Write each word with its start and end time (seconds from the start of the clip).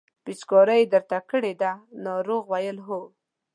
پېچکاري 0.23 0.75
یې 0.79 0.89
درته 0.93 1.17
کړې 1.29 1.53
ده 1.61 1.71
ناروغ 2.05 2.43
وویل 2.47 2.77
هو. 2.87 3.01